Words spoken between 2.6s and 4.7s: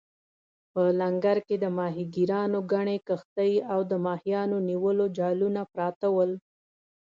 ګڼې کښتۍ او د ماهیانو